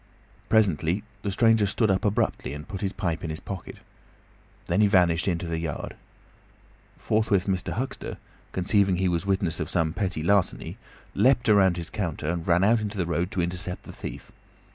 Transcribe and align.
Presently 0.49 1.03
the 1.21 1.29
stranger 1.29 1.67
stood 1.67 1.91
up 1.91 2.03
abruptly 2.03 2.55
and 2.55 2.67
put 2.67 2.81
his 2.81 2.91
pipe 2.91 3.23
in 3.23 3.29
his 3.29 3.39
pocket. 3.39 3.75
Then 4.65 4.81
he 4.81 4.87
vanished 4.87 5.27
into 5.27 5.45
the 5.45 5.59
yard. 5.59 5.95
Forthwith 6.97 7.45
Mr. 7.45 7.73
Huxter, 7.73 8.17
conceiving 8.51 8.95
he 8.95 9.07
was 9.07 9.27
witness 9.27 9.59
of 9.59 9.69
some 9.69 9.93
petty 9.93 10.23
larceny, 10.23 10.77
leapt 11.13 11.47
round 11.49 11.77
his 11.77 11.91
counter 11.91 12.25
and 12.31 12.47
ran 12.47 12.63
out 12.63 12.79
into 12.79 12.97
the 12.97 13.05
road 13.05 13.29
to 13.29 13.41
intercept 13.43 13.83
the 13.83 13.91
thief. 13.93 14.31